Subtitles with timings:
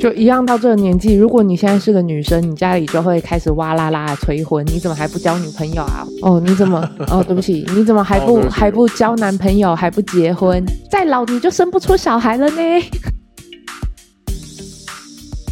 [0.00, 6.06] 就一样到这个年纪，如果你现在是个女生，你家里就会开始哇啦啦的催婚，你怎么还不交女朋友啊？
[6.22, 6.78] 哦，你怎么？
[7.08, 10.64] 哦，对不起， 你怎么还不、哦、还不交男朋友，还不结婚？
[10.88, 12.56] 再老你就生不出小孩了呢？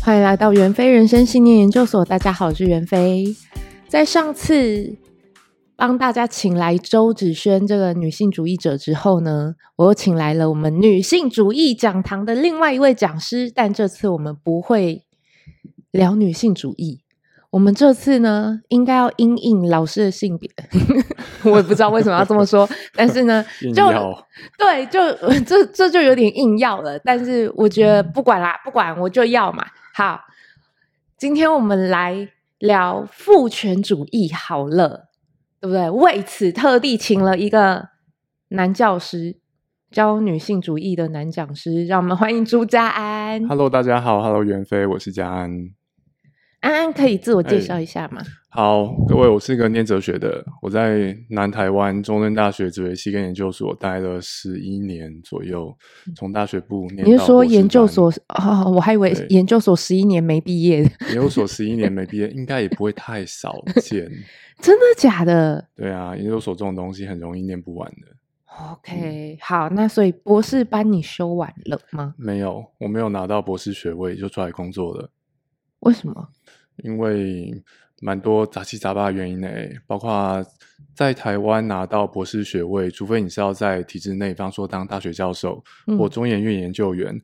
[0.01, 3.35] 欢迎来到袁飞人生信念研究所，大家好，我是袁飞。
[3.89, 4.95] 在上次
[5.77, 15.05] 帮大家请来周子轩这个女性主义者之后呢，我又请来了我们女性主义讲堂的另外一位讲师，但这次我们不会
[15.91, 17.03] 聊女性主义，
[17.51, 20.51] 我们这次呢应该要因应老师的性别，
[21.45, 23.93] 我也不知道为什么要这么说，但是呢， 就
[24.57, 25.13] 对，就
[25.45, 29.67] 这这就有点硬要了，但是我觉得不管啦，不管我就要嘛。
[29.95, 30.21] 好，
[31.19, 35.09] 今天我们来聊父权主义好了，
[35.61, 35.89] 对不对？
[35.91, 37.89] 为此特地请了一个
[38.49, 39.37] 男教师，
[39.91, 43.47] 教女性主义的男讲师，让我们欢迎朱家安。
[43.49, 45.71] Hello，大家好，Hello，袁飞，我是家安。
[46.67, 48.21] 安安可以自我介绍一下吗？
[48.49, 55.73] 好，各位，我是一个念哲学的，我在南台湾中正大学哲学系跟研究所待了十一年左右，
[56.17, 57.07] 从大学部念。
[57.07, 58.13] 你是说研究所？
[58.31, 60.79] 哦，我还以为研究所十一年没毕业。
[61.11, 64.11] 研究所十一年没毕业，应该也不会太少见。
[64.61, 65.65] 真的假的？
[65.77, 68.09] 对啊，研究所这种东西很容易念不完的。
[68.73, 72.15] OK，嗯，好，那所以博士班你修完了吗？
[72.17, 75.11] 没有，我没有拿到博士学位就出来工作了。
[75.87, 76.29] 为什么？
[76.83, 77.63] 因为
[78.01, 79.49] 蛮多杂七杂八的原因呢，
[79.87, 80.45] 包括
[80.95, 85.63] 在台湾拿到博士学位，除非你是要在体制内，比方说当大学教授
[85.99, 87.15] 或中研院研究员。
[87.15, 87.23] 嗯、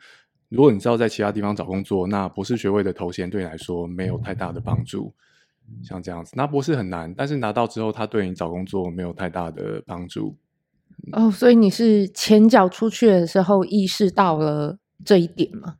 [0.48, 5.12] 如果你是要在其他地方找工作，那博士学位的头衔对你来说没有太大的帮助。
[5.82, 10.36] 像这样子，拿博士很难，但是拿到之后，他对你找工作没有太大的帮助。
[11.12, 15.76] 哦，所以你是前脚出去的时候意识到了这一点吗？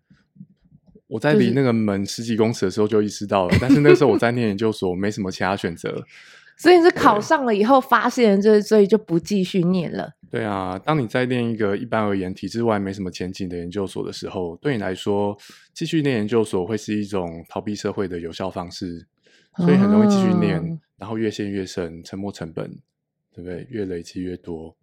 [1.12, 6.02] 我在离那个门十几公尺的时候就意识到了，就是、但是那个时候我在念研究所，没什么其他选择。
[6.56, 10.10] 所以你是考上了以后发现这，所以就不继续念了。
[10.31, 15.37] 对啊，当你在念一个一般而言体制外没什么前景的研究所的时候，对你来说
[15.75, 19.06] 继续念研究所会是一种逃避社会的有效方式，
[19.56, 22.70] 所以很容易继续念，嗯、然后越陷越深，沉没成本，
[23.34, 23.66] 对不对？
[23.69, 24.75] 越累积越多，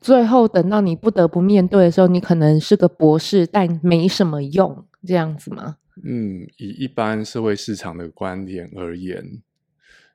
[0.00, 4.86] 最后等到你不得不面对的时候，你可能是个博士，但没什么用。
[5.06, 5.76] 这样子吗？
[6.02, 9.42] 嗯，以一般社会市场的观点而言，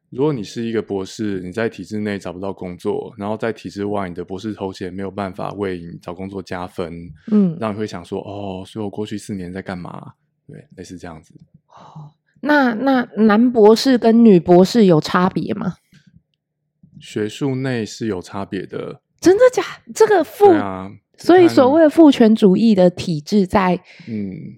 [0.10, 10.14] 如果你是一个博士，你在体制内找不到工作，然后在体制外，你的博士头衔没有办法为你找工作加分，嗯，让你会想说，哦，所以我过去四年在干嘛？
[10.48, 11.36] 对，类似这样子。
[11.68, 12.10] 哦，
[12.42, 15.76] 那那男博士跟女博士有差别吗？
[17.00, 19.02] 学术内是有差别的。
[19.20, 19.62] 真的假？
[19.94, 24.58] 这个父，啊，所以所谓的父权主义的体制在，嗯。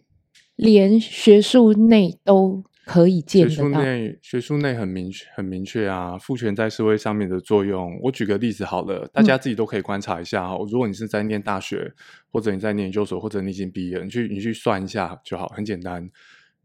[0.60, 3.56] 连学术内都可以见得到。
[3.56, 6.18] 学术内，学术内很明确，很明确啊！
[6.18, 10.56] 父权在社会上面的作用，我举个例子好了，大家自己都可以观察一下哈。
[10.56, 11.90] 嗯、如果你是在念大学，
[12.30, 16.06] 或者你在念研究所，或者你已经毕业，你去你去算一下就好，很简单。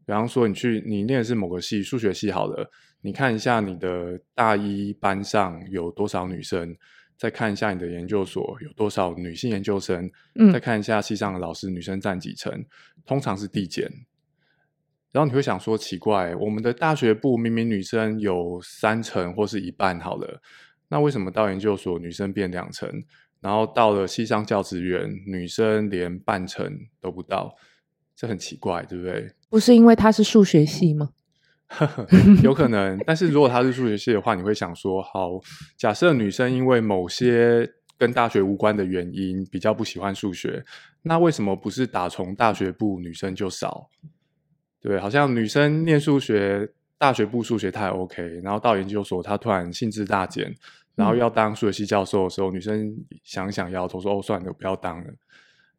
[0.05, 2.69] 比方说，你去你念的是某个系，数学系好了，
[3.01, 6.75] 你看一下你的大一班上有多少女生。
[7.17, 12.65] 再看一下你的研究所有多少女性研究生，嗯，再看一下系上的老师女生占几成，
[13.05, 13.91] 通常是递减。
[15.11, 20.41] 然后你会想说奇怪，我们的大学部明明女生有三成或是一半好了，
[20.89, 22.89] 那为什么到研究所女生变两成，
[23.39, 27.55] 然后到了系上教职员女生连半成都不到？
[28.13, 29.31] 这很奇怪，对不对？
[29.49, 31.11] 不是因为她是数学系吗？
[32.43, 35.31] 有可能，但是如果他是数学系的话，你会想说：好，
[35.75, 40.63] 假设女生因为某些跟大学无关的原因比较不喜欢数学，
[41.01, 43.89] 那为什么不是打从大学部女生就少？
[44.79, 50.55] 对，好像女生念数学，大学部数学太 OK，然后到研究所她突然兴致大减，
[50.93, 55.13] 然后要当数学系教授的时候，嗯、女生想想摇头说：哦，算了，不要当了。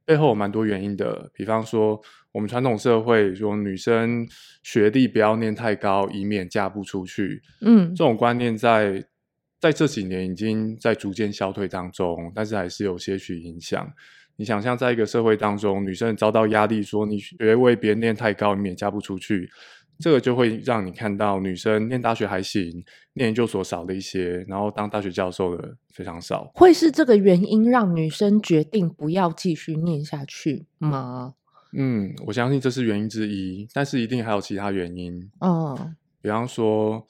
[0.07, 2.01] 背后有蛮多原因的，比方说，
[2.33, 4.27] 我们传统社会说女生
[4.63, 7.43] 学历不要念太高，以免嫁不出去。
[7.61, 9.05] 嗯，这种观念在
[9.61, 13.93] 在这几年已经在逐渐消退当中，但是还是有些许影响。
[14.37, 19.51] 你想象在一个社会当中，女生遭到压力，说你学位别念太高，以免嫁不出去。
[19.99, 22.85] 这个就会让你看到女生念大学还行，
[23.15, 26.51] 念研究所少了一些，然后当大学教授的非常少。
[26.55, 31.35] 会是这个原因让女生决定不要继续念下去吗？
[31.73, 35.31] 嗯，我相信这是原因之一，但是一定还有其他原因。
[35.41, 37.07] 哦，比方说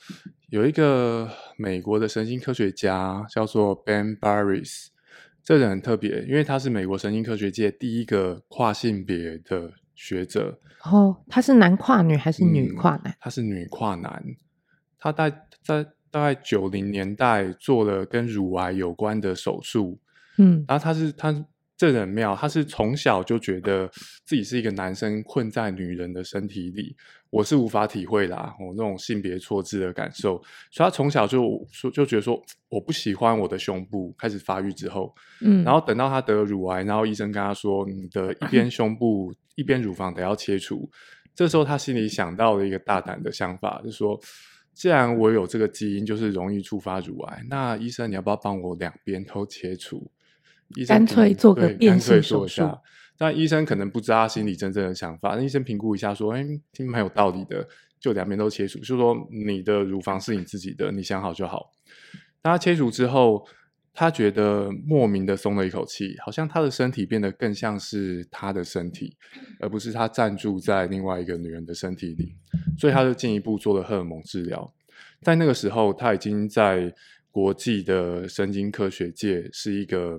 [0.50, 4.86] 有一个美国的神经科学家叫做 Ben Barres，
[5.44, 10.60] 这人很特别，因为他是美国神经科学界第一个跨性别的学者。
[10.84, 13.12] 哦，他是男跨女还是女跨男？
[13.12, 14.22] 嗯、他是女跨男。
[14.98, 15.30] 他在
[15.64, 19.98] 在大概九零年代做了跟乳癌有关的手术。
[20.38, 21.44] 嗯，然后他是他。
[21.78, 23.86] 这人很妙，他是从小就觉得
[24.24, 26.96] 自己是一个男生困在女人的身体里，
[27.28, 40.88] 我是无法体会啦，我那种性别错置的感受，所以他从小就说就觉得说我不喜欢我的胸部开始发育之后，嗯，然后等到他得了乳癌，然后医生跟他说，你的一边 胸部一边乳房得要切除，
[41.34, 44.18] 这时候他心里想到了一个大胆的想法，就是说，
[44.72, 50.08] 既然我有这个基因，就是容易触发乳癌，那医生你要不要帮我两边都切除？
[50.76, 52.62] 医生干脆做个变性手术，
[53.16, 55.36] 但医生可能不知道他心里真正的想法。
[55.36, 57.66] 那医生评估一下，说：“哎，听蛮有道理的，
[58.00, 61.72] 就两边都切除，就说你的乳房是你自己的，你想好就好。”
[62.42, 63.46] 那他切除之后，
[63.96, 69.16] 他觉得莫名的松了一口气，好像他的身体变得更像是他的身体，
[69.58, 72.36] 而不是他暂住在另外一个女人的身体里。
[72.78, 74.72] 所以他就进一步做了荷尔蒙治疗。
[75.22, 76.94] 在那个时候，他已经在。
[77.36, 80.18] 国际的神经科学界是一个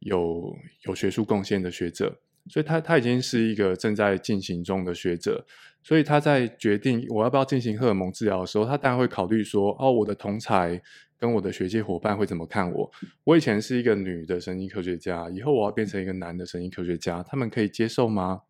[0.00, 2.14] 有有学术贡献的学者，
[2.50, 5.42] 所以他他已经是一个正在进行中的学者，
[5.82, 10.78] 所以他在决定我要不要进行荷尔蒙治疗的时候，他当然会考虑说，哦，我的同侪
[11.20, 12.90] 跟我的学界伙伴会怎么看我？
[13.22, 18.40] 我以前是一个女的神经科学家，以后我要变成一个男的神经科学家，他们可以接受吗？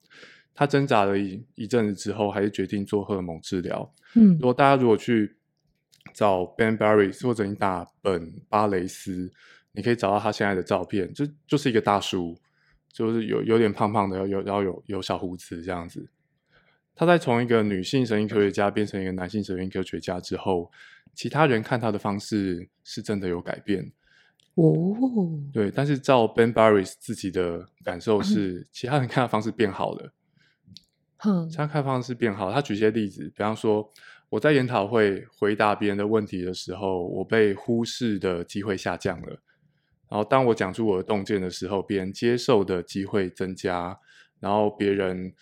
[0.55, 3.93] 他挣扎了一一阵子之后，还是决定做荷尔蒙治疗。
[4.14, 5.37] 嗯，如果大家如果去。
[6.14, 9.31] 找 Ben Barres 或者你打本巴雷斯，
[9.70, 12.37] 你可以找到他现在的照片，就就是一个大叔，
[12.90, 16.08] 就是有有点胖胖的，有然后有有小胡子这样子。
[17.00, 20.70] 他在从一个女性神经科学家变成一个男性神经科学家之后，
[21.14, 23.91] 其他人看他的方式是真的有改变
[24.56, 24.94] 哦。
[25.50, 30.12] 对，但是照 Ben Barris 自己的感受是，嗯、其他人看他的方式变好了。
[31.25, 32.52] 嗯，其他看方式变好。
[32.52, 33.91] 他举些例子，比方说。
[34.29, 39.29] 我在研讨会回答别人的问题的时候，我被忽视的机会下降了。
[40.08, 43.99] 然后当我讲出我的洞见的时候，别人接受的机会增加。
[44.38, 45.35] 然后别人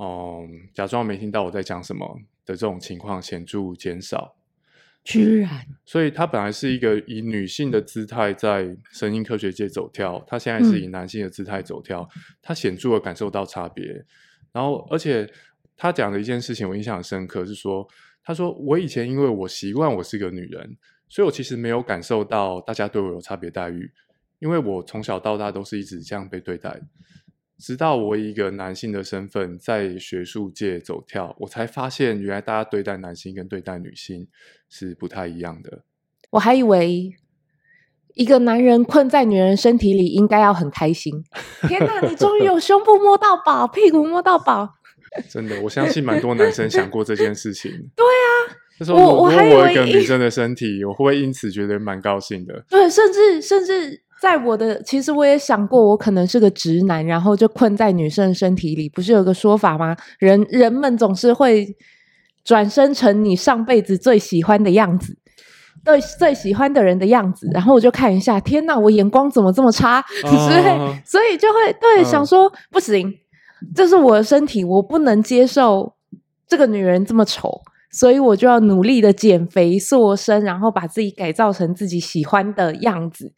[0.00, 4.34] 嗯假装没听到我在讲什么的这种情况显著减少。
[5.04, 14.04] 居然，所以他本来是一个以女性的姿态在神经科学界走跳，他现在是以男性的姿态走跳，嗯、他显著的感受到差别。
[14.52, 15.30] 然后，而且
[15.76, 17.86] 他讲的一件事情我印象很深刻，是说。
[18.22, 20.76] 他说：“我以前因为我习惯我是个女人，
[21.08, 23.90] 所以我其实没有感受到大家对我有差别待遇，
[24.38, 26.80] 因为我从小到大都是一直这样被对待。
[27.60, 34.26] 直到我以一个男性的身份在学术界走跳，我才发现原来大家对待男性跟对待女性
[34.70, 35.84] 是不太一样的。
[36.30, 37.12] 我还以为
[38.14, 41.22] 一个男人困在女人身体里应该要很开心。
[41.68, 44.76] 天哪，你终于有胸部摸到饱，屁股摸到饱。”
[45.28, 47.72] 真的，我相信蛮多男生想过这件事情。
[47.96, 48.19] 对啊，
[48.80, 52.64] 就是我我我一个女生的身体，我会不会因此觉得蛮高兴的？
[52.66, 58.88] 对，甚至甚至在我的，其实我也想过，我可能是个直男，然后就困在女生的身体里。
[58.88, 59.94] 不是有个说法吗？
[60.18, 61.66] 人人们总是会
[62.42, 65.14] 转身成你上辈子最喜欢的样子，
[65.84, 67.50] 对，最喜欢的人的样子。
[67.52, 70.02] 然后我就看一下，天哪，我眼光怎么这么差？
[70.24, 73.12] 所以、哦、所以就会对、哦、想说不行。
[73.74, 75.92] 这是我的身体，我不能接受
[76.48, 77.60] 这个女人这么丑，
[77.90, 83.32] 所以我就要努力的减肥塑身，然后把自己改造成自己喜欢的样子。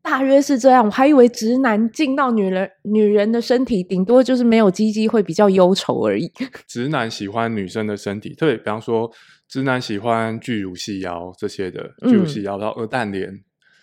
[0.00, 6.32] 大约是这样，我还以为直男进到女人女人的身体，顶多就是没有鸡鸡会比较忧愁而已。
[6.66, 9.10] 直男喜欢女生的身体，对，比方说
[9.48, 13.28] 直男喜欢巨乳细腰这些的，巨乳细腰，然后鹅蛋脸。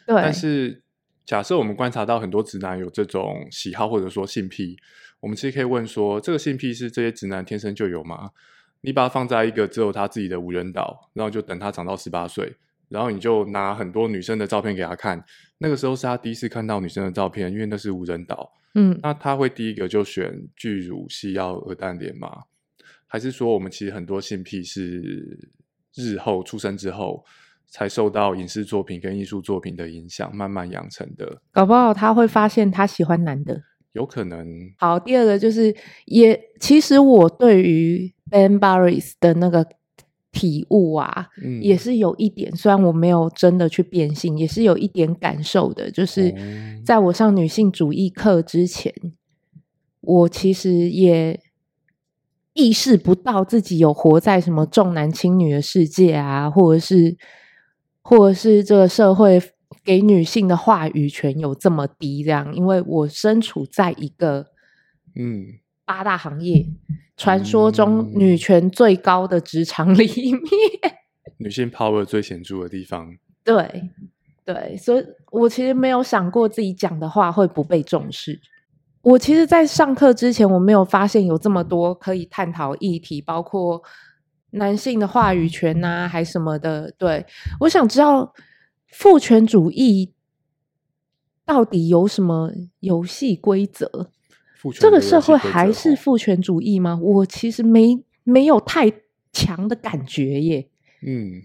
[0.07, 0.81] 对，但是
[1.25, 4.75] 假设我们观察到很多直男有这种喜好，或者说性癖。
[5.19, 8.29] 我们其实可以问说，这个性癖是这些直男天生就有吗？
[8.85, 12.55] 你把它放在一个只有他自己的无人岛，然后就等他长到十八岁，
[12.87, 15.21] 然后你就拿很多女生的照片给他看，
[15.57, 18.53] 那个时候是他第一次看到女生的照片，因为那是无人岛。
[18.75, 22.43] 嗯，那他会第一个就选巨乳、细腰、鹅蛋脸吗？
[23.07, 25.39] 还是说我们其实很多性癖是
[25.95, 27.23] 日后出生之后
[27.67, 31.41] 才受到影视作品跟艺术作品的影响，慢慢养成的？
[31.51, 33.63] 搞不好他会发现他喜欢男的。
[33.93, 34.45] 有可能。
[34.77, 35.73] 好，第二个就是
[36.05, 39.65] 也，也其实我对于 Ben Barres 的那个
[40.31, 45.89] 体悟啊，嗯，也是有一点，虽然我没有真的去变性，也是有一点感受的。
[45.91, 46.33] 就是
[46.85, 48.93] 在我上女性主义课之前，
[50.01, 51.39] 我其实也
[52.53, 57.17] 意识不到自己有活在什么重男轻女的世界啊，或者是，
[58.01, 59.41] 或者是这个社会。
[59.83, 62.23] 给女性的话语权有这么低？
[62.23, 64.47] 这样，因为我身处在一个，
[65.15, 65.45] 嗯，
[65.85, 66.65] 八大行业，
[67.15, 70.41] 传说中女权最高的职场里面，
[71.37, 73.15] 女性 power 最显著的地方。
[73.43, 73.89] 对
[74.43, 78.39] 对，所以我其实没有想过自己讲的话会不被重视。
[79.01, 83.83] 我其实，在上课之前，我没有发现有这么多可以探讨议题，包括
[84.51, 86.91] 男性的话语权呐、啊，还什么的。
[86.97, 87.23] 对，
[87.59, 88.33] 我想知道
[88.87, 90.11] 父权主义
[91.45, 94.09] 到底有什么游戏规则？
[94.73, 96.99] 这个社会还是父权主义吗？
[97.01, 98.91] 我其实没没有太
[99.31, 100.67] 强的感觉耶。
[101.05, 101.43] 嗯，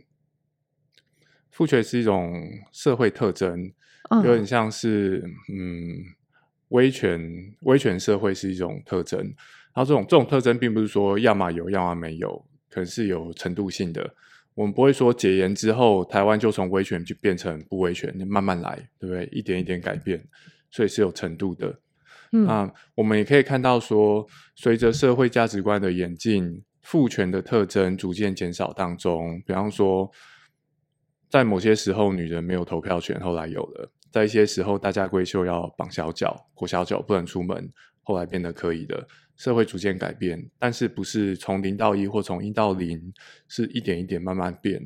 [1.50, 3.72] 父权是一种社会特征，
[4.24, 6.04] 有点像是嗯，嗯，
[6.68, 9.20] 威权威权社会是一种特征。
[9.72, 14.14] 然后这种这种特征并不是说要么有，要么没有，可能是有程度性的。
[14.54, 19.28] 我们不会说解严之后台湾就从威权就变成不威权，慢慢来，对不对？
[19.30, 20.22] 一点一点改变，
[20.70, 21.78] 所以是有程度的。
[22.32, 29.42] 嗯，啊，我们也可以看到说，随着社会价值观的演进，父权的特征逐渐减少当中。
[29.44, 30.10] 比方说，
[31.28, 37.72] 在某些时候，女人没有投票权，后来有了；在一些时候，大家闺秀要绑小脚、裹小脚，不能出门，
[38.02, 39.06] 后来变得可以的。
[39.36, 43.12] 社会逐渐改变，但是不是从零到一或从一到零，
[43.48, 44.78] 是一点一点慢慢变。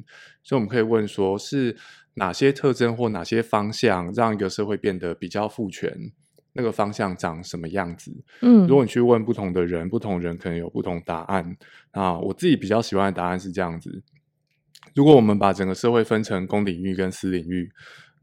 [0.44, 1.76] 所以，我们可以问说，是
[2.14, 6.12] 哪些特征或哪些方向，让一个社会变得比较父权？
[6.54, 8.10] 那个方向长什么样子？
[8.40, 11.56] 嗯，如果你去问不同的人，不同人可能有不同答案。
[11.90, 14.02] 啊，我自己比较喜欢的答案是这样子：
[14.94, 17.70] 如果我们把整个社会分成公领域跟私领域，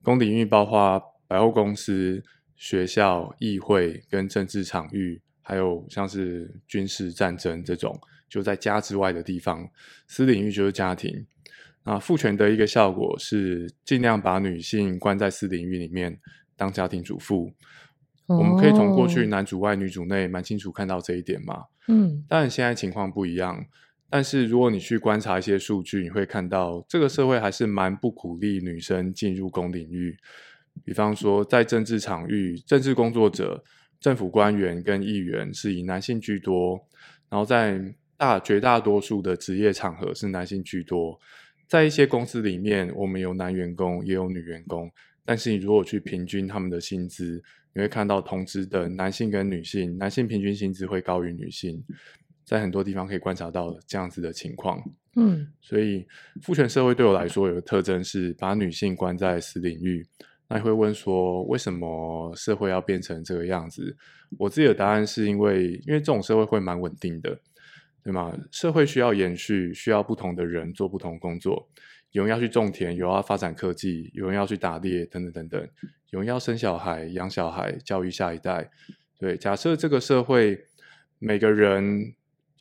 [0.01, 2.23] 公领域包括百货公司、
[2.55, 9.65] 学校、议会跟政治场域，还有像是军事战争这种就在家之外的地方；
[10.07, 11.25] 私领域就是家庭。
[11.83, 16.17] 啊，父权的一个效果是尽量把女性关在私领域里面
[16.55, 17.51] 当家庭主妇。
[18.37, 21.65] 我们可以从过去男主外女主内蛮清楚看到这一点嘛。
[21.87, 23.65] 嗯，当然现在情况不一样。
[24.09, 30.17] 但是如果你去观察一些数据，你会看到这个社会还是蛮不鼓励女生进入公领域。
[30.83, 33.63] 比方说，在政治场域，政治工作者、
[33.99, 36.77] 政府官员跟议员是以男性居多。
[37.29, 37.81] 然后在
[38.17, 41.17] 大绝大多数的职业场合是男性居多。
[41.67, 44.91] 在一些公司里面，我们有男员工也有女员工。
[45.25, 47.41] 但是你如果去平均他们的薪资，
[47.73, 51.83] 你会看到同职的男性跟女性，男性平均薪资会高于女性，
[52.43, 54.81] 在很多地方可以观察到这样子的情况。
[55.15, 56.07] 嗯，所以
[56.41, 60.05] 父权社会对我来说有个特征是把女性关在私领域。
[60.47, 63.95] 那你会问说，为什么社会要变成这个样子？
[64.37, 67.39] 我自己的答案是因为，因为这种社会会蛮稳定的，
[68.03, 68.37] 对吗？
[68.51, 71.69] 社会需要延续，需要不同的人做不同工作。
[72.11, 75.69] 有人要去种田，有人要发展科技，有人要去打猎，等等等等。
[76.09, 78.69] 有人要生小孩、养小孩、教育下一代。
[79.17, 80.65] 对，假设这个社会
[81.19, 82.13] 每个人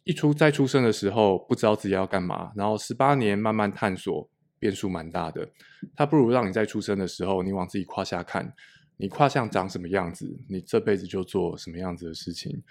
[0.04, 4.30] 一出再出生的时候不知道自己要干嘛，然后十八年慢慢探索，
[4.60, 5.48] 变数蛮大的。
[5.96, 8.52] 他不如让你在出生的时候，你往自己胯下看，
[8.98, 12.62] 你胯下长什么样子，你这辈子就做什么样子的事情，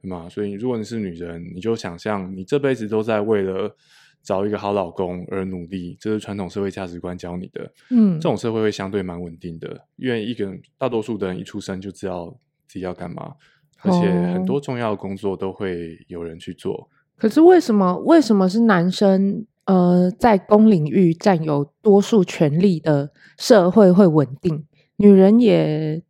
[0.00, 0.26] 对吗？
[0.30, 3.76] 所以如果你是女人，你就想象你这辈子都在为了。
[4.24, 7.70] 找一个好老公而努力，这是传统社会价值观教你的。
[7.90, 12.34] 嗯，这种社会会相对蛮稳定的，因为一个人大多数的人一出生就知道
[12.66, 13.34] 自己要干嘛，
[13.82, 16.88] 而且很多重要的工作都会有人去做。
[17.16, 19.46] 可是为什么为什么是男生？
[19.66, 24.66] 呃，在公领域占有多数权力的社会会稳定，
[24.96, 26.02] 女人也，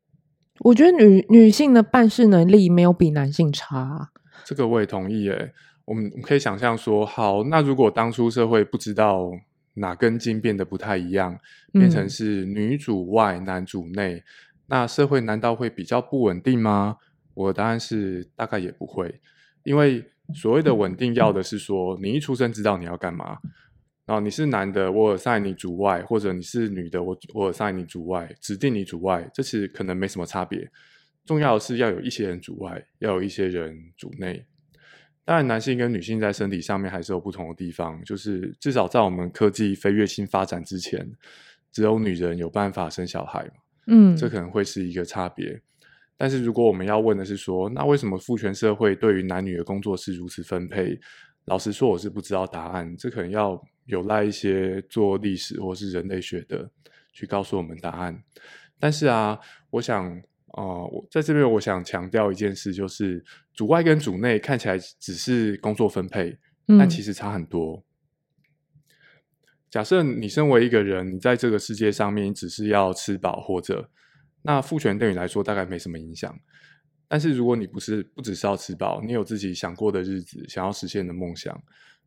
[0.59, 4.11] 我觉得女女性的办事能力没有比男性差。
[4.44, 5.52] 这个我也同意诶。
[5.85, 9.31] 我们可以想象说，好，那如果当初社会不知道
[9.75, 11.38] 哪根筋变得不太一样，
[11.73, 14.23] 变成是女主外男主内，
[14.67, 16.97] 那社会难道会比较不稳定吗？
[17.35, 19.21] 我的答案是大概也不会，
[19.64, 23.38] 因为所谓的稳定要的是说，你一出生知道你要干嘛，
[24.07, 30.71] 然后你是男的，我 assign 你主外，或者你是女的，我我 assign 你主外，指定你主外，这其实可能没什么差别。
[31.26, 34.45] 重要的是要有一些人主外，要有一些人主内。
[35.26, 41.11] 当然，男性跟女性在身体上面还是有不同的地方，就是至少在我们科技飞跃性发展之前，
[41.73, 43.50] 只有女人有办法生小孩，
[43.87, 45.59] 嗯，这可能会是一个差别。
[46.19, 51.00] 但是如果我们要问的是说，那为什么父权社会对于男女的工作是如此分配？
[51.47, 56.71] 老实说，我是不知道答案，这可能要有赖一些做历史或是人类学的
[57.14, 58.23] 去告诉我们答案。
[58.78, 59.40] 但是啊，
[59.71, 60.23] 我想。
[60.56, 67.84] 哦、呃，在这边我想强调一件事，就是主外跟主内看起来只是工作分配，嗯、但其实差很多。
[69.68, 73.90] 假设你身为一个人，你在这个世界上面只是要吃饱活着，
[74.42, 76.38] 那父权对你来说大概没什么影响。
[77.08, 81.61] 但是如果你不是不只是要吃饱，你有自己想过的日子，想要实现的梦想，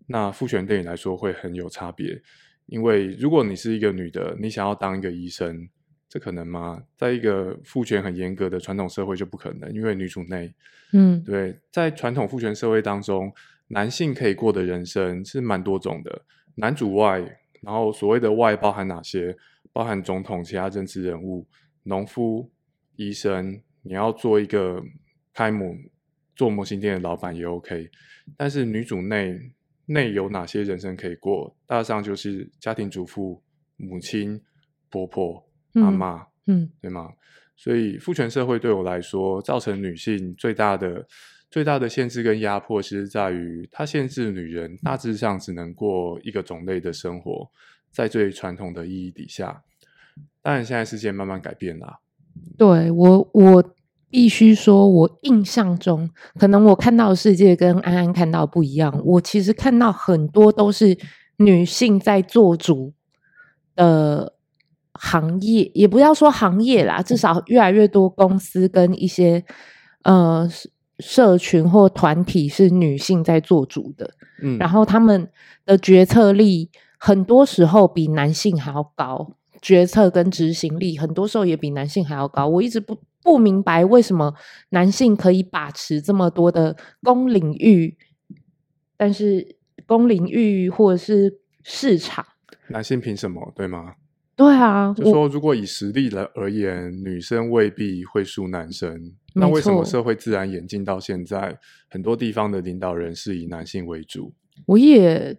[0.07, 2.21] 那父权对你来说会很有差别。
[2.65, 5.69] 因为如果你是一个女的，你想要当一个医生，
[6.09, 6.83] 这可能吗？
[6.95, 10.53] 在一个父权很严格的传统社会就不可能，因为女主内，
[10.93, 13.33] 嗯，对，在传统父权社会当中，
[13.67, 16.21] 男性可以过的人生是蛮多种的，
[16.55, 17.19] 男主外，
[17.61, 19.35] 然后所谓的外包含哪些？
[19.73, 21.45] 包含总统、其他政治人物、
[21.83, 22.49] 农夫、
[22.95, 23.61] 医生。
[23.83, 24.83] 你要做一个
[25.33, 25.73] 开模
[26.35, 27.89] 做模型店的老板也 OK，
[28.35, 29.39] 但是女主内
[29.85, 31.55] 内有哪些人生可以过？
[31.65, 33.41] 大上就是家庭主妇、
[33.77, 34.41] 母亲、
[34.89, 35.46] 婆婆、
[35.77, 37.09] 妈妈，嗯，对吗？
[37.55, 41.05] 所以父权社会对我来说，造成女性最大的
[41.49, 47.49] 最大的限制跟压迫，其实在于它限制女人大致上只能过一个种类的生活，
[47.91, 49.63] 在最传统的意义底下。
[50.41, 51.99] 当然，现在世界慢慢改变了。
[52.57, 53.73] 对，我，我。
[54.09, 59.01] 必须说，我印象中，可能我看到的世界跟安安看到的不一样。
[59.03, 60.97] 我其实看到很多都是
[61.39, 62.93] 女性在做主
[63.75, 64.36] 的
[64.99, 69.43] 行业，也不要说行业啦，至少越来越多公司跟一些
[70.03, 70.49] 呃
[70.99, 74.11] 社群或团体是女性在做主的。
[74.41, 75.29] 嗯，然后他们
[75.65, 82.47] 的决策力很多时候比男性还要高，决策跟执行力很多时候也比男性还要高。
[82.47, 82.97] 我一直不。
[83.23, 84.33] 不明白为什么
[84.69, 87.97] 男性可以把持这么多的公领域，
[88.95, 92.25] 但是公领域或者是市场，
[92.69, 93.51] 男性凭什么？
[93.53, 93.95] 对吗？
[94.37, 99.11] 对啊，就说如果以实力来而言，女生未必会输男生。
[99.33, 104.33] 那为什么社会自然演进到现在，很多地方的领导人是以男性为主？
[104.65, 105.37] 我也。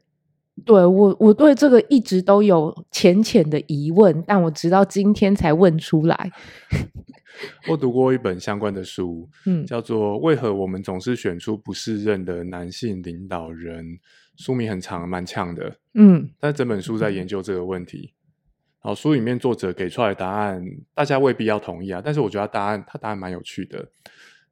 [0.64, 6.32] 对我，我对这个一直都有浅浅的疑问，但我直到今天才问出来。
[7.70, 13.84] 我读过一本相关的书，嗯，叫做《为何我们总是选出不适任的男性领导人》，
[14.36, 18.14] 书名很长，蛮呛的，嗯，但整本书在研究这个问题。
[18.82, 20.64] 然后书里面作者给出来的答案，
[20.94, 23.88] 大家未必要同意啊，但是我觉得他答案他答案蛮有趣的。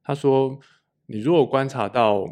[0.03, 0.59] 他说
[1.07, 2.25] ：“你如果观察到。”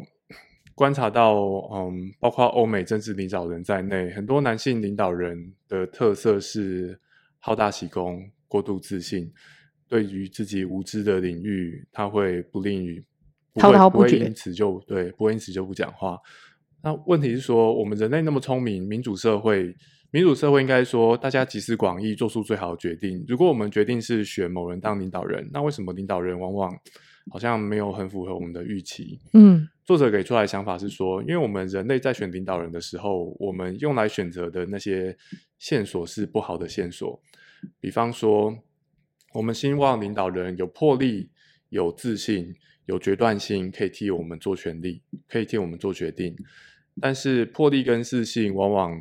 [0.76, 1.36] 观察到，
[1.72, 7.00] 嗯，包括欧美政治领导人在内，很多男性领导人的特色是
[7.38, 9.32] 好大喜功、过度自信，
[9.88, 13.02] 对于自己无知的领域，他会不吝于
[13.54, 16.18] 滔滔不绝，不会因此就对，不会因此就不讲话。
[16.82, 19.74] 那问题是说，我们人类那么聪明，民主社会，
[20.10, 23.24] 民主社会应该说大家集思广益，做出最好的决定。
[23.26, 26.78] 如果我们决定是选某人当领导人，那为什么领导人往往
[27.30, 29.18] 好像没有很符合我们的预期？
[29.32, 29.68] 嗯。
[29.84, 35.16] 作者给出来的想法是说，因为我们人类在选领导人的时候，我们用来选择的那些
[35.60, 37.20] 线索是不好的线索。
[37.80, 38.56] 比方说，
[39.32, 41.30] 我们希望领导人有魄力、
[41.68, 42.52] 有自信、
[42.86, 46.34] 有决断性，可以替我们做权力，可以替我们做决定。
[47.00, 49.00] 但是，魄力跟自信往往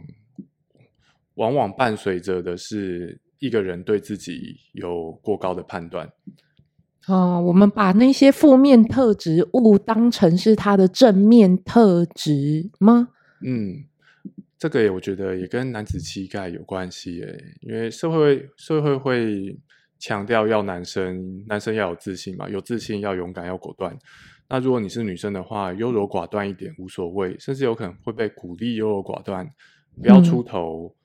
[1.35, 6.11] 往往伴随着的是一个人对自己有过高的判断。
[7.07, 13.09] 哦，我们把那些负面特质误当成是他的正面特质吗？
[13.45, 13.85] 嗯，
[14.57, 19.55] 这个也我觉得也跟男子气概有关系诶，因为社会社会会
[19.99, 23.95] 强调要男生男生要有自信嘛，有自信要勇敢要果断。
[24.49, 29.47] 那如果你是女生的话，优柔寡断一点无所谓，甚至有可能会被鼓励优柔寡断，
[30.01, 30.95] 不要出头。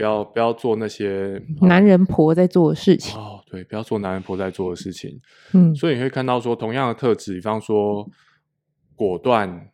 [0.00, 5.20] 嗯不要不要做那些男人婆在做的事情哦，对，不要做男人婆在做的事情。
[5.52, 8.08] 嗯，所以你会看到说，同样的特质，比方说
[8.96, 9.68] 果断、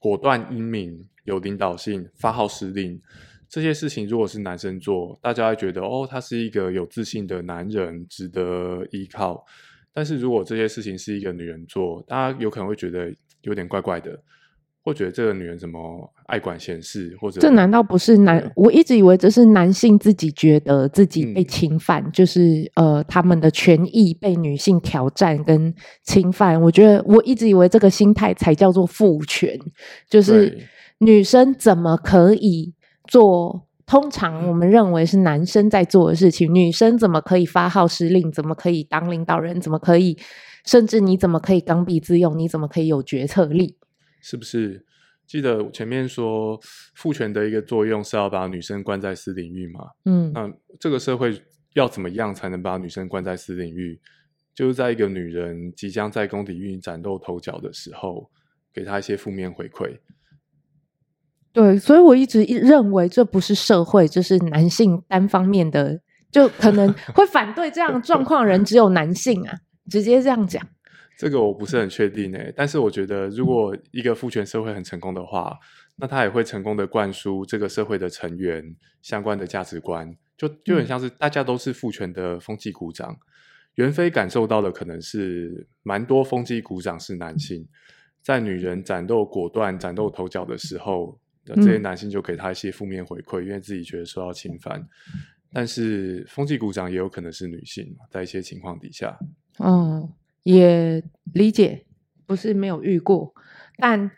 [0.00, 3.00] 果断、英明、有领导性、发号施令
[3.48, 9.44] 这些事情，如果是男生做，大家会觉得哦，他是一个有自信的男人，值得依靠。
[9.92, 13.12] 但是如果这些事情是一个女人做，大家有可能会觉得
[13.42, 14.20] 有点怪怪的。
[14.84, 15.78] 我觉得这个女人怎么
[16.26, 18.50] 爱管闲事，或者这难道不是男？
[18.56, 26.58] 我一直以为这是男性自己觉得自己被侵犯，嗯、就是呃他们的权益被女性挑战跟侵犯。
[26.62, 29.58] 我觉得我一直以为这个心态才叫做父权，
[30.08, 30.58] 就是
[30.98, 32.72] 女生怎么可以
[33.06, 36.54] 做通常我们认为是男生在做的事情？
[36.54, 38.32] 女生怎么可以发号施令？
[38.32, 39.60] 怎么可以当领导人？
[39.60, 40.16] 怎么可以？
[40.64, 42.38] 甚至你怎么可以刚愎自用？
[42.38, 43.77] 你怎么可以有决策力？
[44.20, 44.84] 是不是
[45.26, 46.58] 记得前面说
[46.94, 49.80] 父权的一个作用是要把女生关在私领域嘛？
[50.04, 50.50] 嗯，那
[50.80, 51.40] 这个社会
[51.74, 54.00] 要怎么样才能把女生关在私领域？
[54.54, 58.28] 就是在一个女人即将在公领域崭露头角的时候，
[58.74, 59.98] 给她一些负面回馈。
[61.52, 66.00] 对，所以我一直认为这不是社会，这是男性单方面的，
[66.30, 69.58] 就可能会反对这样状况的人只有男性啊，
[69.90, 70.66] 直接这样讲。
[71.18, 75.58] 这个我不是很确定诶，但是我觉得，如果一个父权社会很成功的话，
[75.96, 83.18] 那他也会成功的灌输这个社会的成员相关的价值观，就就很像是大家都是父权的风纪股长。
[83.74, 87.66] 袁飞感受到的可能是蛮多风纪股长是男性，
[88.22, 94.86] 在女人斩露果断、斩露头角的时候，这些男性就给他一些负面回馈，因为自己觉得受到侵犯。
[95.52, 99.18] 但是风纪股长也有可能是女性，在一些情况底下，
[99.58, 100.08] 嗯。
[100.48, 101.84] 也理解，
[102.24, 103.34] 不是没有遇过，
[103.76, 104.10] 但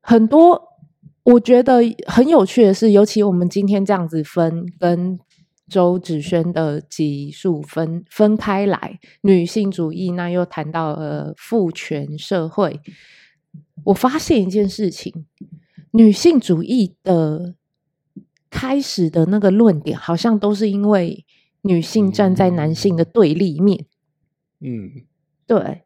[0.00, 0.60] 很多
[1.22, 5.16] 我觉得很有趣的是，尤其我们今天这样子分，跟
[5.68, 12.80] 周子轩的集数分分开来，女性主义，那又谈到了父权社会，
[13.84, 15.24] 我发现一件事情，
[15.92, 17.54] 女性主义的
[18.50, 21.24] 开始的那个论点，好像都是因为
[21.62, 23.86] 女性站在男性的对立面，
[24.58, 25.04] 嗯。
[25.46, 25.82] 对，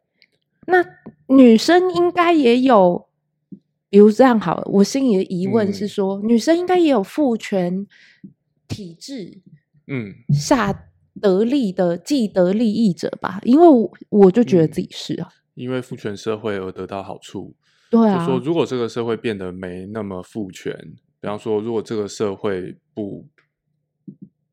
[0.66, 0.84] 那
[1.26, 3.08] 女生应该也有，
[3.90, 7.86] 比如这样好了，我心里的疑问是说，嗯、女生应该也有父权
[8.68, 9.40] 体制，
[9.86, 10.90] 嗯，下
[11.20, 13.40] 得利的既得利益者吧？
[13.42, 17.54] 因为我我就觉得自己是啊，因为父权社会而得到好处。
[17.90, 20.72] 对啊，就说如果这个社会变得没那么父权，
[21.20, 23.26] 比方说，如果这个社会不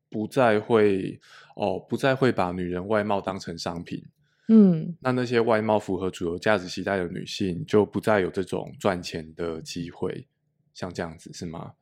[0.08, 1.20] 不再会
[1.54, 4.02] 哦，不再会把女人外貌当成商品。
[4.48, 10.28] 嗯，那那些外貌符合主流价值期待的女性，就不再有这种赚钱的机会，
[10.72, 11.72] 像这样子是吗？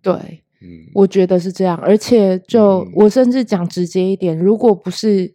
[0.00, 1.76] 对，嗯，我觉得是这样。
[1.76, 5.34] 而且就，我甚至讲直接一点，如果不是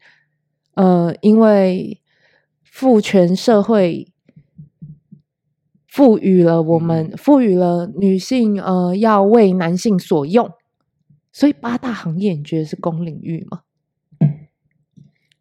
[0.74, 2.02] 呃，因为
[2.64, 4.12] 父权社会
[5.88, 10.52] 赋予了我们，赋、嗯、予了女性呃，要为男性所用，
[11.32, 13.62] 所以八大行业，你觉得是公领域吗？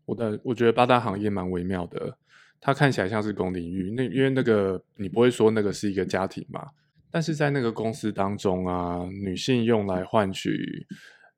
[0.06, 2.16] 我的我觉得八大行业蛮微妙的，
[2.60, 6.66] 它看起来像是公领域，那因为那个你不会说那个是一个家庭嘛，
[7.10, 10.86] 但是在那个公司当中啊，女性用来换取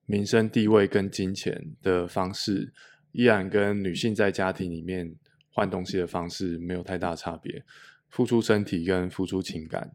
[0.06, 2.72] 名声地位跟金钱的方式，
[3.12, 5.14] 依然跟女性在家庭里面
[5.50, 7.62] 换东西的方式没有太大差别，
[8.08, 9.90] 付出身体跟付出情感。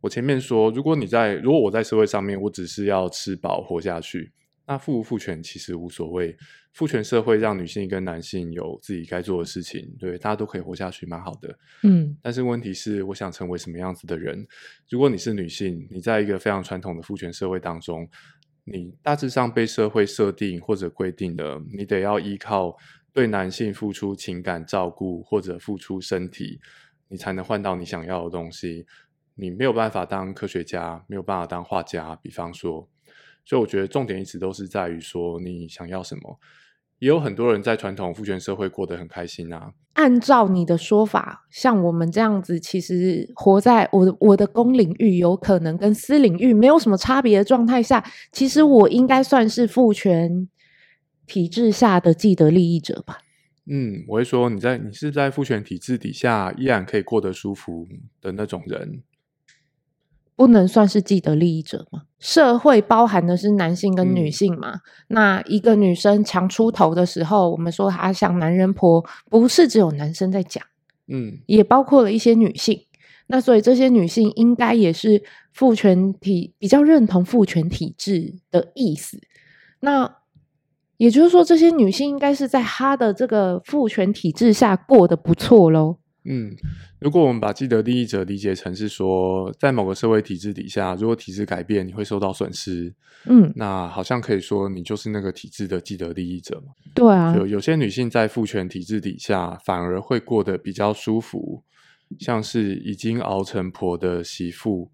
[0.00, 4.32] 我前面说，如果你在，如果我在社会上面，我只是要吃饱活下去。
[4.68, 6.36] 那父不父权其实无所谓，
[6.72, 11.56] 父权社会让女性跟男性有自己该做的事情，对，大家都可以活下去，蛮好的。
[11.84, 14.44] 嗯，但是问题是，我想成为什么样子的人？
[14.90, 18.08] 如果你是女性，你在一个非常传统的父权社会当中，
[18.64, 22.76] 你大致上被社会设定或者规定的，你得要依靠
[23.12, 26.58] 对男性付出情感照顾或者付出身体，
[27.06, 28.84] 你才能换到你想要的东西。
[29.36, 32.88] 你没有办法当科学家，没有办法当画家，比方说。
[33.46, 36.38] 所以我觉得重点一直都是在于说你想要什么，
[36.98, 39.72] 也有很多人在传统父权社会过得很开心啊。
[39.92, 50.48] 按照你的说法，像我们这样子，其实活在我的我的公领域，有可能跟私领域没有什么差别的状态下，其实我应该算是父权
[51.26, 53.18] 体制下的既得利益者吧？
[53.68, 57.86] 嗯，我会说你在你是在父权体制底下依然可以过得舒服
[58.20, 59.02] 的那种人。
[60.36, 62.02] 不能算是既得利益者吗？
[62.18, 64.74] 社会包含的是男性跟女性嘛？
[64.74, 70.62] 嗯、那一个女生强出头的时候，我们说她像男人婆，不是只有男生在讲，
[71.08, 72.80] 嗯，也包括了一些女性。
[73.28, 75.22] 那所以这些女性应该也是
[75.52, 79.18] 父权体比较认同父权体制的意思。
[79.80, 80.18] 那
[80.96, 85.96] 也就是说，这些女性应该是在她的这个父权体制下过得不错喽。
[86.26, 86.54] 嗯。
[86.98, 92.92] 如果我们把既得利益者理解成是说，在某个社会体制底下，如果体制改变，你会受到损失，
[93.26, 96.72] 嗯，那好像可以说你就是那个体制的既得利益者嘛。
[96.94, 101.62] 对啊，有有些女性在父权体制底下，反而会过得比较舒服，
[102.18, 104.90] 像是已经熬成婆的媳妇，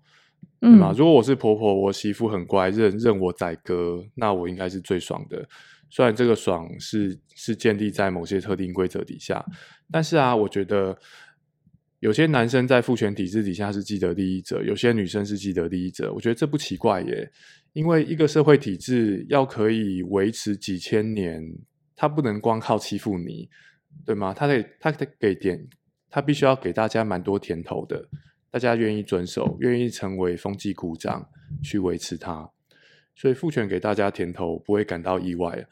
[0.61, 0.93] 嗯，嘛？
[0.97, 5.49] 如果我是婆婆，我媳妇很乖，任任我宰割，那我应该是最爽的。
[5.91, 9.45] 虽然这个爽是是建立在某些特定规则底下，
[9.93, 10.99] 但是啊，我觉得。
[12.01, 16.13] 有些男生在父权体制底下是既得利益者，有些女生是既得利益者。
[16.13, 17.31] 我觉得这不奇怪耶，
[17.75, 21.41] 因为一个社会体制要可以维持几千年，
[21.95, 23.49] 它不能光靠欺负你，
[24.05, 24.35] 对吗？
[24.35, 25.65] 他得他得给点，
[26.11, 28.09] 他必须要给大家蛮多甜头的，
[28.51, 31.25] 大家愿意遵守，愿意成为风纪鼓掌
[31.63, 32.51] 去维持它。
[33.15, 35.65] 所以父权给大家甜头不会感到意外，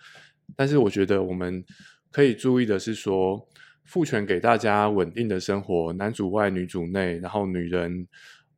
[0.54, 1.64] 但是我觉得我们
[2.12, 3.48] 可以注意的是说。
[3.90, 8.06] 父权给大家稳定的生活，男主外女主内，然后女人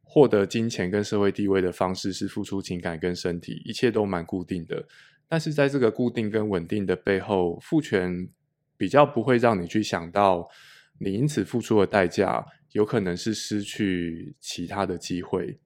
[0.02, 4.86] 获得金钱跟社会地位的方式是付出情感跟身体，一切都蛮固定的。
[5.26, 8.28] 但是在这个固定跟稳定的背后，父权
[8.76, 10.46] 比较不会让你去想到
[10.98, 15.58] 你因此付出的代价，有可能是失去其他的机会，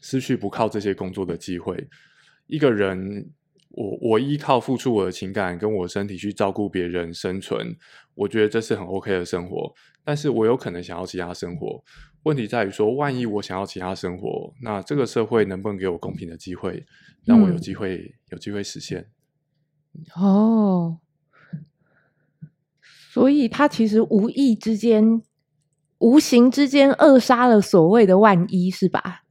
[0.00, 1.88] 失去不靠这些工作的机会。
[2.46, 3.32] 一个人，
[3.70, 7.76] 我我依靠付出我的情感跟我的身体去照顾别人生存，
[8.14, 9.72] 我觉得这是很 OK 的生活。
[10.04, 11.82] 但是我有可能想要其他生活，
[12.22, 16.84] 问题在于说，万一我想要其他生活，那这个社会能不能给我公平的机会，
[17.24, 19.10] 让我有机会、嗯、有机会实现？
[20.16, 21.00] 哦。
[23.10, 25.22] 所以，他其实无意之间、
[25.98, 29.24] 无形之间扼杀了所谓的万一，是吧？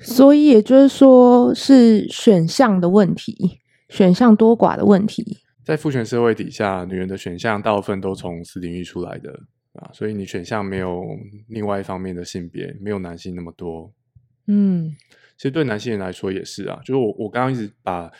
[0.00, 5.38] 所以，也就是说，是选项的问题，选项多寡的问题。
[5.64, 9.30] 在父权社会底下，女人的选项大部分都从私领域出来的
[9.74, 11.02] 啊，所以你选项没有
[11.48, 13.92] 另外一方面的性别，没有男性那么多。
[14.46, 14.94] 嗯，
[15.36, 18.10] 其实对男性人来说也是啊，就是我我刚刚一直把。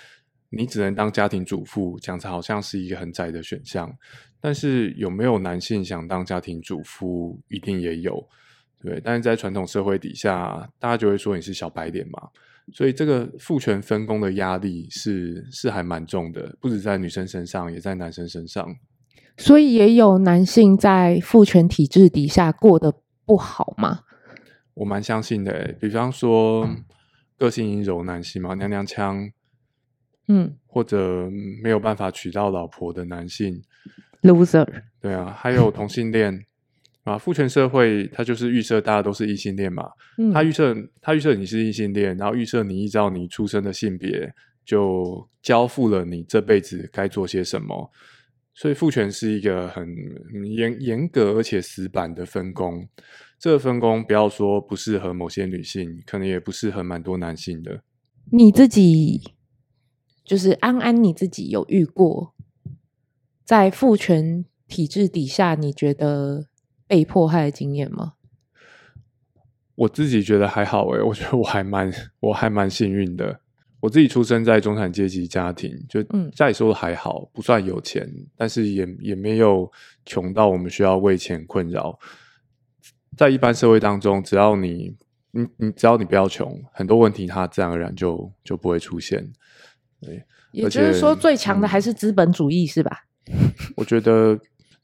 [0.52, 3.88] 你只能当家庭主妇，讲成好像是一个很窄的选项，
[4.40, 8.20] 但是有没有男性想当家庭主妇，一定也有，
[8.82, 9.00] 对。
[9.04, 12.28] 但是在传统社会底下，大家就会说你是小白脸嘛，
[12.72, 18.76] 所以这个父权分工的压力是是还蛮重的，不止在女生身上，也在男生身上。
[19.36, 24.00] 所以也有男性在父权体制底下过得不好吗？
[24.74, 26.68] 我蛮相信的，比方说
[27.38, 29.30] 个性阴柔男性嘛，娘娘腔。
[30.32, 31.28] 嗯，或者
[31.60, 33.60] 没有办法娶到老婆的男性
[34.22, 34.64] ，loser，
[35.00, 36.44] 对啊，还有同性恋
[37.04, 44.32] 啊，父权社会它就是预设大家都是异性恋嘛，嗯，他预设它预设你是异性恋，然后预设你依照你出生的性别
[44.64, 47.90] 就交付了你这辈子该做些什么，
[48.54, 49.88] 所以父权是一个很
[50.56, 52.88] 严严格而且死板的分工，
[53.38, 57.82] 这个分工不要说不适合某些女性，可能也不适合蛮多男性的，
[58.30, 59.34] 你自己。
[60.22, 62.34] 就是安安，你自己有遇过
[63.44, 66.46] 在父权体制底下，你觉得
[66.90, 68.14] 被迫害的经验吗？
[69.76, 73.40] 我自己觉得还好诶，我觉得我还蛮我还蛮幸运的。
[73.78, 79.70] 我自己出生在中产阶级家庭，就家里说的还好，不算有钱，但是也也没有
[80.04, 81.96] 穷到我们需要为钱困扰。
[83.16, 84.96] 在一般社会当中，只要你
[85.30, 89.32] 你你只要你不要穷，很多问题它自然而然就就不会出现。
[90.00, 93.04] 对，也就是说，最强的还是资本主义，是吧？
[93.76, 94.36] 我觉得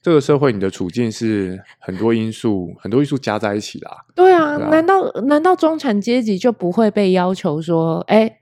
[0.06, 3.90] 这个社会，你的处境是很多因素，很多因素加在一起啦。
[4.14, 8.38] 对啊，对啊，难道难道中产阶级就不会被要求说，哎，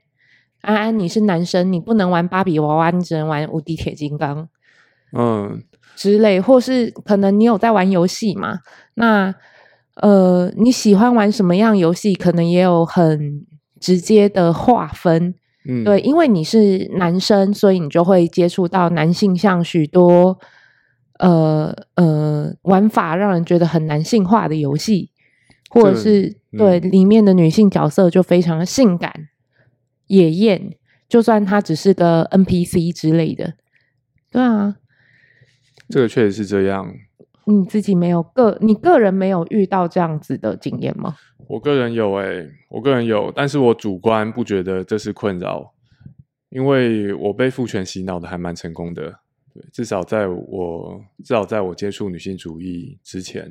[0.61, 4.47] 安安，你是男生，你不能玩芭比娃娃，你只能玩无敌铁金刚，
[5.17, 5.63] 嗯，
[5.95, 8.59] 之类，或是可能你有在玩游戏嘛？
[8.93, 9.33] 那
[9.95, 12.13] 呃，你喜欢玩什么样游戏？
[12.13, 13.43] 可能也有很
[13.79, 15.33] 直接的划分。
[15.67, 20.37] 嗯，对，因为你是男生，所以你就会接触到男性向许多
[21.19, 25.11] 呃呃玩法，让人觉得很男性化的游戏，
[25.69, 29.29] 或者是、嗯、对里面的女性角色就非常的性感、
[30.07, 30.75] 野艳，
[31.07, 33.53] 就算她只是个 NPC 之类的。
[34.31, 34.75] 对啊，
[35.89, 36.93] 这个确实是这样。
[37.47, 41.15] 你自己没有个，你个人没有遇到这样子的经验吗？
[41.47, 45.71] 我个人有诶、欸，我个人有，但是我主观不觉得这是困扰，
[46.49, 49.19] 因为我被父权洗脑的还蛮成功的，
[49.55, 53.49] 对，至少在我至少在我接触女性主义之前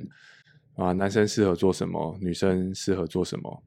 [0.77, 3.63] 啊，男生适合做什么，女生适合做什么，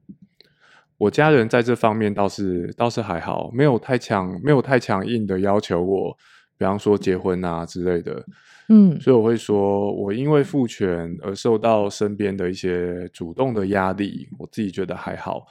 [0.96, 6.16] 我家人在这方面倒是倒是还好，没有太强没有太强硬的要求我，
[6.56, 8.24] 比方说结婚啊之类的。
[8.70, 15.46] 嗯，所以我会说，我因为父权而受到身边的一些主动的压力，我自己觉得还好。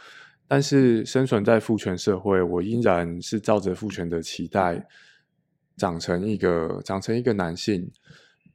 [0.47, 4.85] 但是生存在父权社会，我依然是照着父权的期待
[5.77, 7.89] 长成一个长成一个男性。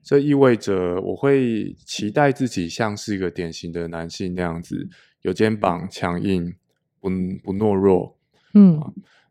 [0.03, 4.89] 这意味着我会期待自己像是一个典型的男性那样子，
[5.23, 6.53] 有肩膀、强硬、
[7.01, 7.09] 不
[7.43, 8.19] 不懦弱。
[8.55, 8.81] 嗯。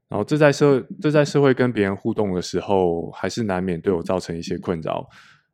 [0.08, 5.08] 然后这在社这在社会跟别人互动的时候，还是难免对我造成一些困扰。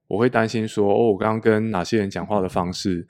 [0.07, 3.05] 我会担心说，哦，我刚刚跟哪些人讲话的方式，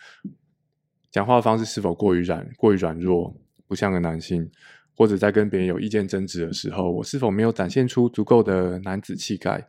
[1.09, 3.33] 讲话的方式是否过于软过于软弱，
[3.65, 4.49] 不像个男性，
[4.97, 9.63] 或者在跟别人有意见争执的时候，我是否没有展现出足够的男子气概？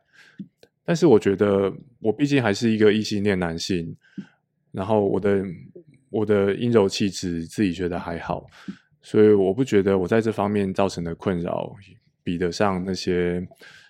[0.87, 3.95] 但是我觉得，我毕竟还是一个异性恋男性，
[4.73, 5.45] 然后我的
[6.09, 8.47] 我的阴柔气质，自己觉得还好。
[9.03, 11.75] 所以我不觉得我在这方面造成的困扰
[12.25, 13.47] 比得上那些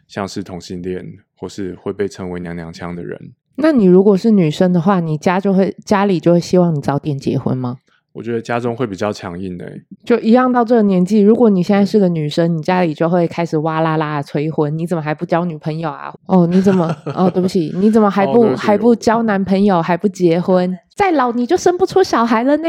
[0.09, 3.33] 像是同性恋或是会被称为娘娘腔的人。
[3.55, 7.79] 那你如果是女生的话，你家就会家里就会希望你早点结婚吗？
[8.19, 16.13] 我觉得家中会比较强硬的、欸，就一样到这个年纪，如果你现在是个女生，你家里就会开始哇啦啦催婚，你怎么还不交女朋友啊？
[16.27, 16.93] 哦，你怎么？
[17.15, 20.77] 哦，对不起，你怎么还不、哦、还不交男朋友，还不结婚？
[20.97, 22.69] 再老你就生不出小孩了呢？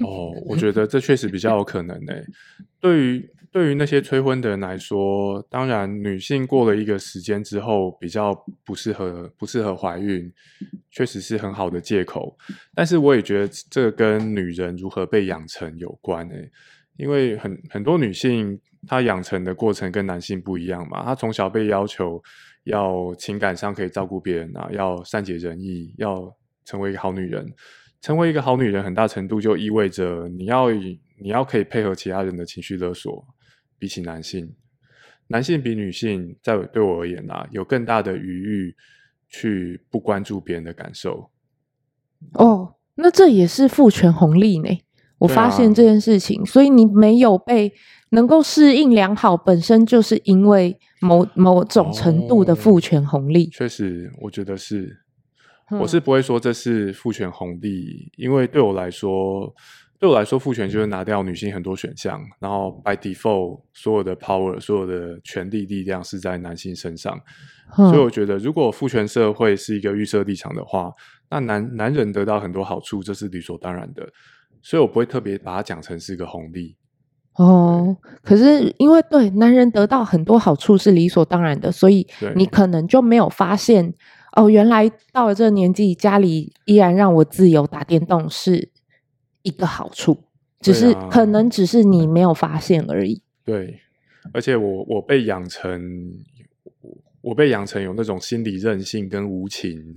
[0.00, 2.24] 哦，我觉得这确实比较有可能呢、欸。
[2.80, 3.28] 对于。
[3.58, 8.32] 对于那些催婚的人来说，当然女性过了一个时间之后比较
[8.64, 10.32] 不适合不适合怀孕，
[10.92, 12.38] 确实是很好的借口。
[12.72, 16.48] 但是我也觉得这跟女人如何被养成有关诶，
[16.98, 22.22] 因为很很多女性她养成的过程跟男性不一样嘛，她从小被要求
[22.62, 26.32] 要情感上可以照顾别人啊，要善解人意，要
[26.64, 27.44] 成为一个好女人。
[28.00, 33.26] 成为一个好女人，很大程度就意味着你要你要可以配合其他人的情绪勒索。
[33.78, 34.54] 比起男性，
[35.28, 38.76] 男性比女性在对我而言啊，有更大的余裕
[39.28, 41.30] 去不关注别人的感受。
[42.32, 44.68] 哦，那这也是父权红利呢。
[45.18, 47.72] 我发现这件事情，啊、所以你没有被
[48.10, 53.46] 能够适应良好，本身就是因为某某种程度的父权红利。
[53.46, 54.98] 哦、确实，我觉得是，
[55.80, 59.54] 我是不会说这是父权红利，嗯、因为对我来说。
[60.00, 67.20] 对我来说，父权就是拿掉女性很多选项，然后 by default 所有的 power、所有的权力力量是在男性身上。
[67.76, 70.92] 嗯、所以我觉得，如果父权社会是一个预设立场的话，
[71.28, 74.08] 那男男人得到很多好处，这是理所当然的。
[74.62, 76.76] 所以我不会特别把它讲成是一个红利。
[77.34, 82.06] 哦，可是因为对男人得到很多好处是理所当然的，所以
[82.36, 83.92] 你可能就没有发现
[84.36, 88.70] 哦，原来到了这个年纪，家里依然让我自由打电动是。
[89.42, 90.24] 一个好处，
[90.60, 93.22] 只是、啊、可能只是你没有发现而已。
[93.44, 93.80] 对，
[94.32, 96.12] 而且我我被养成，
[97.20, 99.96] 我被养成有那种心理韧性跟无情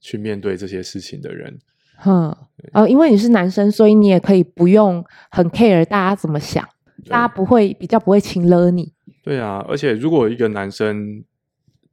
[0.00, 1.58] 去面对这些事情的人。
[1.96, 2.36] 哼，
[2.72, 6.62] 呃，因为你是男生，所以你也可以不用很 care 大家怎么想，
[7.08, 8.92] 大家不会比较不会轻勒你。
[9.22, 11.24] 对啊，而且如果一个男生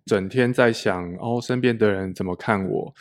[0.06, 2.94] 整天在想哦，身边的人怎么看我。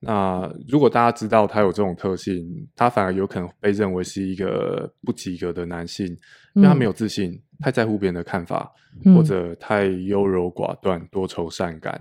[0.00, 6.06] 那如果大家知道他有这种特性，他反而有可能被认为是一个不及格的男性，
[6.54, 8.70] 因为他没有自信，嗯、太在乎别人的看法，
[9.04, 12.00] 嗯、或者太优柔寡断、多愁善感。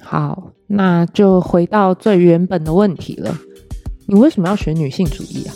[0.00, 3.32] 好，那就回到最原本的问题了，
[4.08, 5.54] 你为什么要学女性主义啊？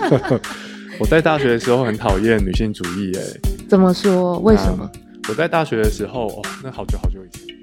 [0.98, 3.22] 我在大学的时候很讨厌女性主义，哎，
[3.68, 4.38] 怎么说？
[4.38, 4.90] 为什么？
[5.28, 7.59] 我在大学的时候，哦，那好久好久以前。